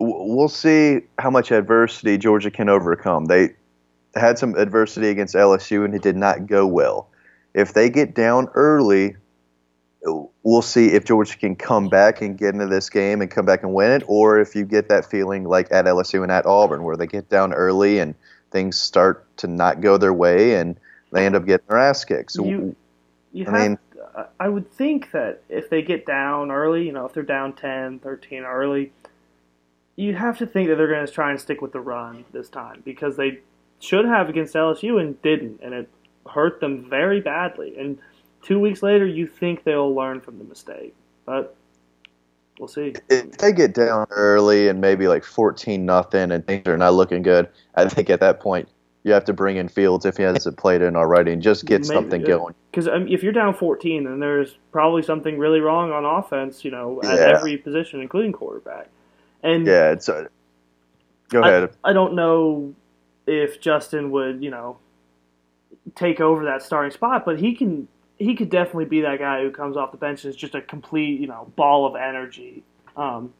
[0.00, 3.26] We'll see how much adversity Georgia can overcome.
[3.26, 3.54] They
[4.16, 7.08] had some adversity against LSU and it did not go well.
[7.54, 9.16] If they get down early,
[10.42, 13.62] we'll see if Georgia can come back and get into this game and come back
[13.62, 16.82] and win it, or if you get that feeling like at LSU and at Auburn
[16.82, 18.14] where they get down early and
[18.50, 20.76] things start to not go their way and
[21.12, 22.32] they end up getting their ass kicked.
[22.32, 22.76] So You,
[23.32, 23.78] you I have, mean-
[24.40, 27.98] I- would think that if they get down early, you know, if they're down 10,
[28.00, 28.92] 13 early,
[29.96, 32.48] you have to think that they're going to try and stick with the run this
[32.48, 33.38] time because they
[33.80, 35.88] should have against LSU and didn't, and it
[36.28, 37.76] hurt them very badly.
[37.78, 37.98] And
[38.42, 41.56] two weeks later, you think they'll learn from the mistake, but
[42.58, 42.94] we'll see.
[43.08, 47.22] if they get down early and maybe like 14 nothing and things are not looking
[47.22, 48.68] good, I think at that point
[49.02, 51.82] you have to bring in Fields if he hasn't played in already and just get
[51.82, 52.54] Maybe, something going.
[52.70, 56.70] Because um, if you're down 14, then there's probably something really wrong on offense, you
[56.70, 57.36] know, at Yeah.
[57.36, 58.88] every position, including quarterback.
[59.42, 60.08] And Yeah, it's.
[60.08, 60.28] Uh,
[61.28, 61.70] go I- ahead.
[61.84, 62.74] I don't know
[63.26, 64.78] if Justin would, you know,
[65.94, 67.88] take over that starting spot, but he can.
[68.16, 70.62] He could definitely be that guy who comes off the bench and is just a
[70.62, 72.62] complete, you know, ball of energy,
[72.96, 73.32] um,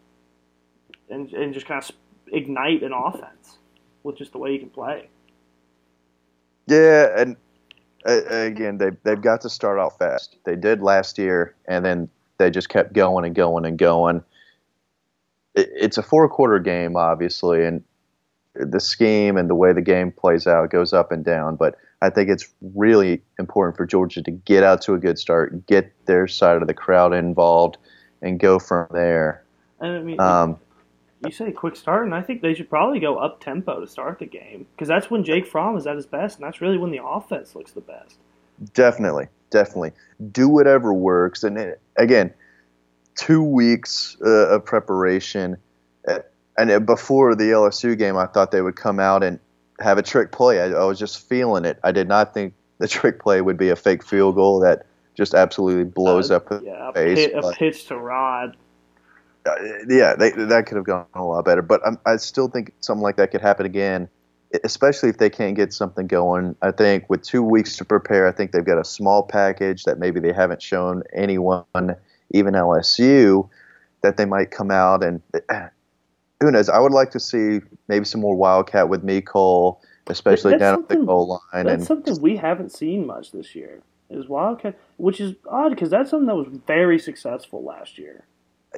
[1.08, 1.90] and and just kind of
[2.32, 3.58] ignite an offense
[4.02, 5.08] with just the way he can play.
[6.66, 7.36] Yeah, and
[8.04, 10.36] again, they they've got to start out fast.
[10.44, 14.22] They did last year, and then they just kept going and going and going.
[15.54, 17.82] It, it's a four quarter game, obviously, and
[18.54, 21.56] the scheme and the way the game plays out goes up and down.
[21.56, 25.66] But I think it's really important for Georgia to get out to a good start,
[25.66, 27.78] get their side of the crowd involved,
[28.20, 29.42] and go from there.
[29.80, 30.58] And I mean, Um,
[31.24, 34.18] you say quick start, and I think they should probably go up tempo to start
[34.18, 36.90] the game because that's when Jake Fromm is at his best, and that's really when
[36.90, 38.18] the offense looks the best.
[38.74, 39.92] Definitely, definitely.
[40.30, 41.42] Do whatever works.
[41.42, 42.32] And it, again,
[43.14, 45.56] two weeks uh, of preparation.
[46.06, 46.18] Uh,
[46.58, 49.40] and before the LSU game, I thought they would come out and
[49.80, 50.60] have a trick play.
[50.60, 51.78] I, I was just feeling it.
[51.82, 55.34] I did not think the trick play would be a fake field goal that just
[55.34, 56.48] absolutely blows Uh, up.
[56.48, 58.56] the Yeah, a, pit, a pitch to Rod.
[59.46, 59.54] uh,
[59.88, 61.62] yeah, they, that could have gone a lot better.
[61.62, 64.08] But I'm, I still think something like that could happen again,
[64.64, 66.56] especially if they can't get something going.
[66.62, 69.98] I think with two weeks to prepare, I think they've got a small package that
[69.98, 71.64] maybe they haven't shown anyone,
[72.30, 73.48] even LSU,
[74.02, 75.20] that they might come out and
[76.44, 76.68] who knows.
[76.68, 80.88] I would like to see maybe some more Wildcat with Mecole, especially That's down at
[80.88, 81.64] the goal line.
[81.64, 83.80] That's And something we haven't seen much this year.
[84.10, 88.24] Is Wildcat, which is odd because that's something that was very successful last year.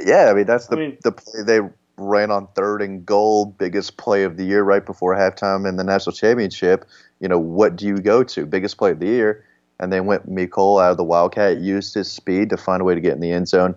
[0.03, 1.61] Yeah, I mean that's the I mean- the play they
[1.99, 5.85] ran on third and goal, biggest play of the year right before halftime in the
[5.85, 6.85] national championship.
[7.21, 8.47] You know, what do you go to?
[8.47, 9.45] Biggest play of the year,
[9.81, 12.95] and they went Mecole out of the Wildcat, used his speed to find a way
[12.95, 13.75] to get in the end zone.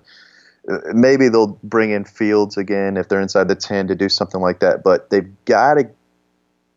[0.94, 4.60] Maybe they'll bring in Fields again if they're inside the ten to do something like
[4.60, 5.90] that, but they've got to.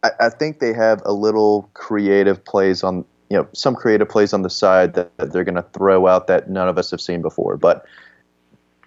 [0.03, 3.05] I, I think they have a little creative plays on.
[3.29, 6.27] You know, some creative plays on the side that, that they're going to throw out
[6.27, 7.87] that none of us have seen before, but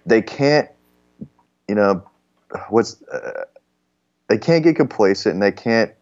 [0.04, 0.68] they can't,
[1.68, 2.08] you know,
[2.70, 3.44] what's uh,
[4.28, 5.92] they can't get complacent and they can't,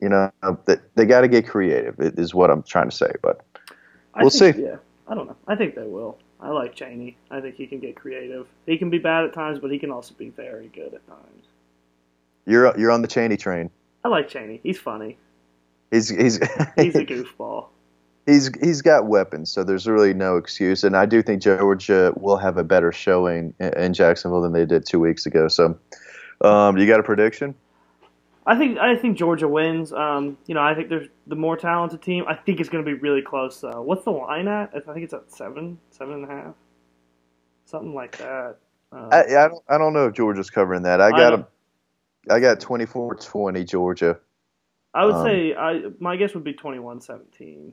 [0.00, 0.32] you know,
[0.66, 1.94] they, they got to get creative.
[2.00, 3.12] Is what I'm trying to say.
[3.22, 3.40] But
[4.16, 4.62] We'll think, see.
[4.62, 4.76] Yeah,
[5.08, 5.36] I don't know.
[5.46, 6.18] I think they will.
[6.42, 7.16] I like Chaney.
[7.30, 8.48] I think he can get creative.
[8.66, 11.46] He can be bad at times, but he can also be very good at times.
[12.46, 13.70] you're you're on the Chaney train.
[14.04, 14.58] I like Chaney.
[14.62, 15.16] He's funny.
[15.92, 16.38] He's he's
[16.76, 17.66] He's a goofball.
[18.26, 20.82] he's he's got weapons, so there's really no excuse.
[20.82, 24.84] And I do think Georgia will have a better showing in, Jacksonville than they did
[24.84, 25.46] two weeks ago.
[25.46, 25.78] So,
[26.40, 27.54] um, you got a prediction?
[28.46, 29.92] I think I think Georgia wins.
[29.92, 32.24] Um, you know, I think there's the more talented team.
[32.26, 33.82] I think it's going to be really close though.
[33.82, 34.70] What's the line at?
[34.74, 36.54] I think it's at seven, seven and a half,
[37.66, 38.56] something like that.
[38.92, 41.00] Uh, I, I don't I don't know if Georgia's covering that.
[41.00, 44.18] I I got don't- got 24-20 Georgia.
[44.94, 47.72] I would um, say I my guess would be 21-17.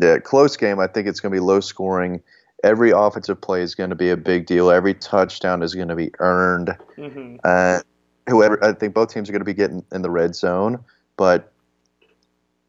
[0.00, 0.78] Yeah, close game.
[0.78, 2.22] I think it's going to be low scoring.
[2.64, 4.70] Every offensive play is going to be a big deal.
[4.70, 6.76] Every touchdown is going to be earned.
[6.96, 7.80] hmm Uh,
[8.28, 10.84] whoever, I think both teams are going to be getting in the red zone,
[11.16, 11.52] but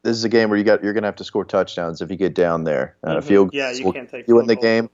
[0.02, 2.10] this is a game where you got you're going to have to score touchdowns if
[2.10, 2.96] you get down there.
[3.04, 3.24] Uh, Mhm.
[3.24, 4.88] Field Yeah, you can't take you in the game.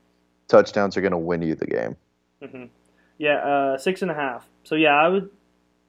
[0.48, 1.96] Touchdowns are going to win you the game.
[2.42, 2.64] Mm-hmm.
[3.18, 4.46] Yeah, uh, six and a half.
[4.64, 5.31] So yeah, I would.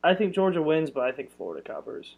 [0.03, 2.15] I think Georgia wins, but I think Florida covers.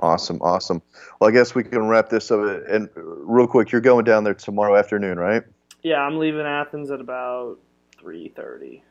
[0.00, 0.82] Awesome, awesome.
[1.20, 2.40] Well, I guess we can wrap this up.
[2.68, 5.42] And real quick, you're going down there tomorrow afternoon, right?
[5.82, 7.58] Yeah, I'm leaving Athens at about
[7.98, 8.82] three thirty.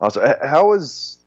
[0.00, 1.17] Also, how was?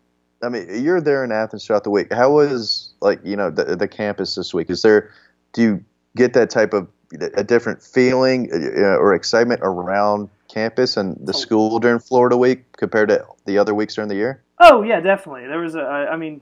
[0.43, 2.11] I mean, you're there in Athens throughout the week.
[2.13, 4.69] How was like you know the the campus this week?
[4.69, 5.11] Is there?
[5.53, 6.87] Do you get that type of
[7.33, 11.37] a different feeling uh, or excitement around campus and the Oh.
[11.37, 14.41] school during Florida week compared to the other weeks during the year?
[14.59, 15.47] Oh yeah, definitely.
[15.47, 15.81] There was a.
[15.81, 16.41] I I mean,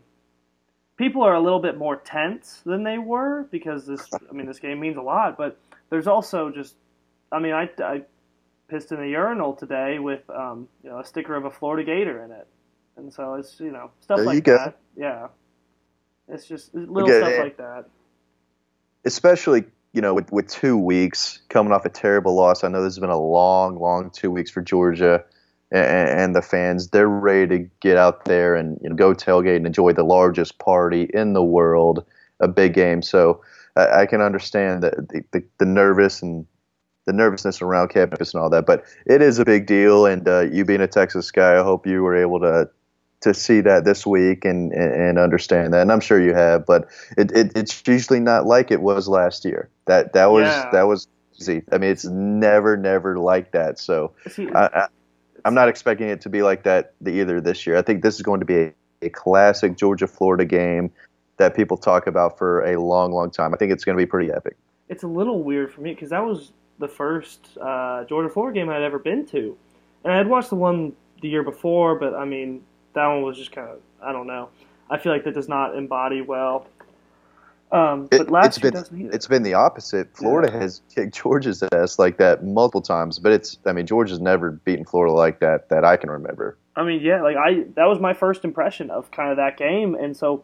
[0.98, 4.08] people are a little bit more tense than they were because this.
[4.14, 5.58] I mean, this game means a lot, but
[5.90, 6.76] there's also just.
[7.32, 8.02] I mean, I, I
[8.70, 12.24] pissed in a urinal today with um, you know a sticker of a Florida Gator
[12.24, 12.48] in it,
[13.00, 14.78] and so it's you know stuff There like that.
[14.96, 15.28] Yeah.
[16.28, 17.86] It's just little Okay, stuff like that.
[19.06, 22.64] especially you know with, with two weeks coming off a terrible loss.
[22.64, 25.24] I know this has been a long, long two weeks for Georgia
[25.72, 26.90] and, and the fans.
[26.90, 30.60] They're ready to get out there and you know, go tailgate and enjoy the largest
[30.60, 32.06] party in the world,
[32.40, 33.02] a big game.
[33.02, 33.42] So
[33.76, 36.46] I, I can understand the, the, the, the nervous and
[37.06, 40.06] the nervousness around campus and all that, but it is a big deal.
[40.06, 42.70] And uh, you being a Texas guy, I hope you were able to
[43.22, 45.82] to see that this week and, and, and understand that.
[45.82, 49.44] And I'm sure you have, but it, it, it's usually not like it was last
[49.46, 49.70] year.
[49.86, 50.70] That that was Yeah.
[50.72, 51.08] that was
[51.40, 51.64] easy.
[51.72, 53.78] I mean, it's never never like that.
[53.80, 54.88] So I, I,
[55.46, 57.78] I'm not expecting it to be like that either this year.
[57.78, 60.92] I think this is going to be a, a classic Georgia Florida game
[61.38, 63.54] that people talk about for a long, long time.
[63.54, 64.56] I think it's going to be pretty epic.
[64.90, 68.70] it's a little weird for me because that was the first uh, Georgia Florida game
[68.70, 69.58] I'd ever been to,
[70.06, 72.64] and I'd watched the one the year before, but I mean
[73.00, 74.50] that one was just kind of I don't know.
[74.90, 76.68] I feel like that does not embody well.
[77.72, 80.10] Um, It- but last it's year been it's been the opposite.
[80.16, 84.52] Florida has kicked Georgia's ass like that multiple times, but it's I mean Georgia's never
[84.52, 86.58] beaten Florida like that that I can remember.
[86.76, 89.94] I mean, yeah, like I that was my first impression of kind of that game,
[89.96, 90.44] and so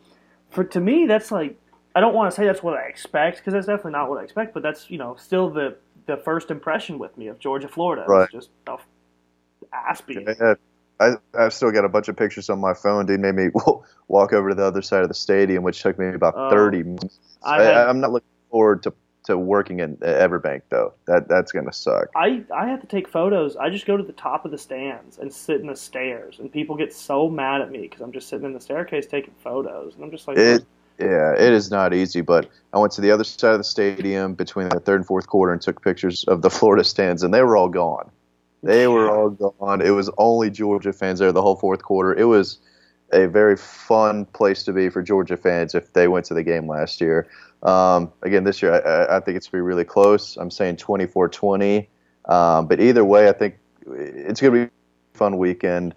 [0.51, 1.57] for to me, that's like
[1.95, 4.23] I don't want to say that's what I expect because that's definitely not what I
[4.23, 8.03] expect, but that's you know still the the first impression with me of Georgia Florida.
[8.03, 8.29] It Right.
[8.29, 8.77] just a
[9.73, 10.27] ass beating.
[10.27, 10.53] Yeah,
[10.99, 13.05] I I've still got a bunch of pictures on my phone.
[13.05, 13.49] Dude made me
[14.07, 16.49] walk over to the other side of the stadium, which took me about Oh.
[16.49, 17.19] thirty minutes.
[17.43, 18.93] I I'm not looking forward to
[19.25, 20.93] to working in Everbank though.
[21.07, 22.09] That that's gonna suck.
[22.15, 23.55] I I have to take photos.
[23.55, 26.51] I just go to the top of the stands and sit in the stairs, and
[26.51, 29.95] people get so mad at me because I'm just sitting in the staircase taking photos,
[29.95, 30.63] and I'm just like, It
[30.99, 32.21] yeah, it is not easy.
[32.21, 35.27] But I went to the other side of the stadium between the third and fourth
[35.27, 38.09] quarter and took pictures of the Florida stands, and they were all gone.
[38.65, 39.81] They were all gone.
[39.81, 42.15] It was only Georgia fans there the whole fourth quarter.
[42.15, 42.57] It was
[43.13, 46.67] a very fun place to be for Georgia fans if they went to the game
[46.67, 47.27] last year.
[47.61, 50.35] Um, again, this year, I, I- think it's going to be really close.
[50.37, 51.87] I'm saying 24 20.
[52.27, 55.93] Um, but either way, I think it's going to be a fun weekend.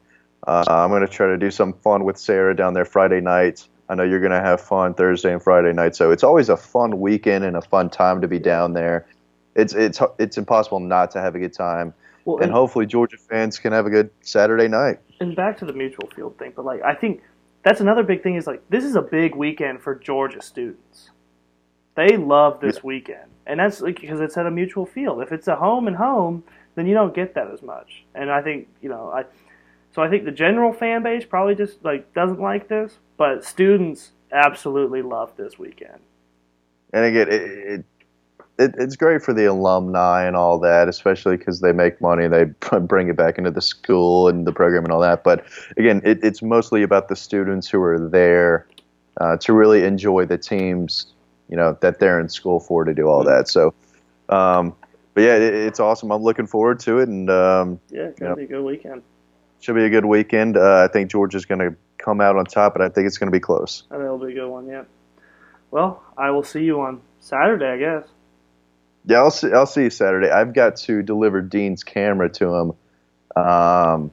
[0.47, 3.67] Uh, I'm going to try to do some fun with Sarah down there Friday night.
[3.89, 5.97] I know you're going to have fun Thursday and Friday night.
[5.97, 9.07] So it's always a fun weekend and a fun time to be down there.
[9.55, 11.95] It's, it's, it's impossible not to have a good time
[12.29, 14.99] well, and hopefully Georgia fans can have a good Saturday night.
[15.21, 17.23] and back to the mutual field thing, but like I think
[17.63, 21.11] that's another big thing is like this is a big weekend for Georgia students.
[21.95, 25.23] They love this weekend, and that's like, because it's at a mutual field.
[25.23, 28.05] If it's a home and home, then you don't get that as much.
[28.15, 29.25] And I think you know I,
[29.95, 34.13] so I think the general fan base probably just like doesn't like this, but students
[34.31, 36.01] absolutely love this weekend.
[36.93, 37.85] And again, it, it,
[38.59, 42.27] it it's great for the alumni and all that, especially because they make money.
[42.29, 42.45] They
[42.81, 45.25] bring it back into the school and the program and all that.
[45.25, 45.45] But
[45.77, 48.67] again, it, it's mostly about the students who are there
[49.21, 51.07] uh, to really enjoy the teams,
[51.49, 53.49] you know, that they're in school for to do all that.
[53.49, 53.75] So,
[54.29, 54.75] um,
[55.15, 56.11] but yeah, it, it's awesome.
[56.13, 58.39] I'm looking forward to it, and um, Yeah, it's gonna Yep.
[58.39, 59.03] be a good weekend.
[59.61, 60.57] should be a good weekend.
[60.57, 63.27] Uh, I think Georgia's going to come out on top, but I think it's going
[63.27, 63.83] to be close.
[63.91, 64.69] I think it'll be a good one.
[64.69, 64.85] Yeah.
[65.73, 68.09] Well, I will see you on Saturday, I guess.
[69.07, 69.53] Yeah, I'll see.
[69.53, 70.31] I'll see you Saturday.
[70.31, 72.73] I've got to deliver Dean's camera to him.
[73.43, 74.11] Um,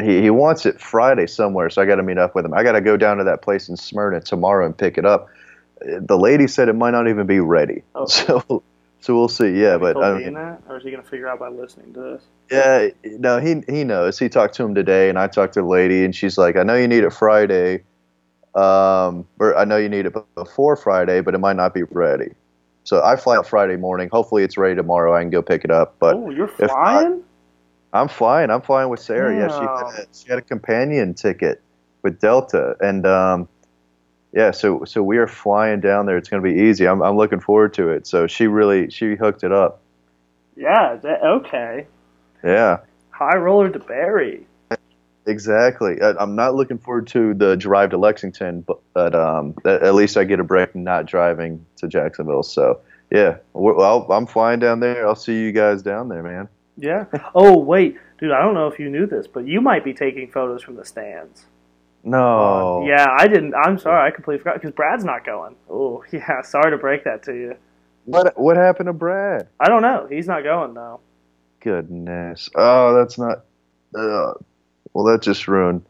[0.00, 2.54] he he wants it Friday somewhere, so I got to meet up with him.
[2.54, 5.28] I got to go down to that place in Smyrna tomorrow and pick it up.
[5.80, 8.06] The lady said it might not even be ready, Oh.
[8.06, 8.62] so
[9.00, 9.50] so we'll see.
[9.60, 12.22] Yeah, but I mean, that, or is he gonna figure out by listening to this?
[12.50, 14.18] yeah, no, he he knows.
[14.18, 16.62] He talked to him today, and I talked to the lady, and she's like, "I
[16.62, 17.82] know you need it Friday,
[18.54, 22.32] um, or I know you need it before Friday, but it might not be ready."
[22.84, 24.08] So I fly out Friday morning.
[24.10, 25.14] Hopefully, it's ready tomorrow.
[25.14, 25.96] I can go pick it up.
[25.98, 27.22] But oh, you're flying?
[27.92, 28.50] I'm flying.
[28.50, 29.36] I'm flying with Sarah.
[29.36, 29.92] Yeah, she Wow.
[29.94, 31.62] had, she had a companion ticket
[32.02, 33.48] with Delta, and um,
[34.32, 36.16] yeah, so so we are flying down there.
[36.16, 36.86] It's going to be easy.
[36.88, 38.06] I'm I'm looking forward to it.
[38.06, 39.80] So she really she hooked it up.
[40.56, 40.96] yeah.
[41.02, 41.86] That, okay.
[42.42, 42.78] Yeah.
[43.10, 44.46] High roller to Barry.
[45.26, 46.00] Exactly.
[46.02, 49.94] I, I'm not looking forward to the drive to Lexington, but, but um, at, at
[49.94, 52.42] least I get a break not driving to Jacksonville.
[52.42, 52.80] So
[53.10, 55.06] yeah, well, I'm flying down there.
[55.06, 56.48] I'll see you guys down there, man.
[56.76, 57.04] Yeah.
[57.34, 58.32] Oh wait, dude.
[58.32, 60.84] I don't know if you knew this, but you might be taking photos from the
[60.84, 61.44] stands.
[62.04, 62.84] No.
[62.86, 63.54] Yeah, I didn't.
[63.54, 64.08] I'm sorry.
[64.08, 65.54] I completely forgot because Brad's not going.
[65.70, 66.42] Oh, yeah.
[66.42, 67.56] Sorry to break that to you.
[68.06, 69.48] What what happened to Brad?
[69.60, 70.06] I don't know.
[70.10, 71.00] He's not going though.
[71.60, 72.48] Goodness.
[72.56, 73.44] Oh, that's not.
[73.96, 74.32] Uh,
[74.94, 75.84] well, that just ruined.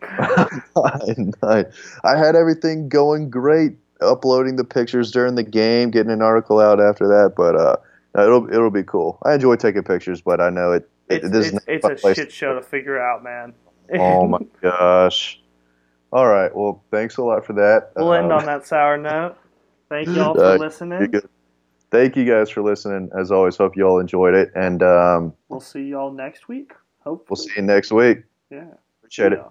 [0.02, 1.64] I,
[2.04, 6.80] I had everything going great, uploading the pictures during the game, getting an article out
[6.80, 7.34] after that.
[7.36, 7.76] But uh,
[8.22, 9.18] it'll it'll be cool.
[9.24, 10.88] I enjoy taking pictures, but I know it.
[11.08, 12.16] it it's, it's, it's a place.
[12.16, 13.54] shit show to figure out, man.
[13.94, 15.40] oh my gosh!
[16.12, 16.54] All right.
[16.54, 17.92] Well, thanks a lot for that.
[17.96, 19.36] We'll um, end on that sour note.
[19.88, 21.12] Thank y'all for uh, listening.
[21.90, 23.10] Thank you guys for listening.
[23.18, 26.72] As always, hope you all enjoyed it, and um, we'll see y'all next week.
[27.08, 27.26] Hopefully.
[27.30, 28.18] We'll see you next week.
[28.50, 28.66] Yeah.
[29.00, 29.38] Appreciate yeah.
[29.38, 29.46] it.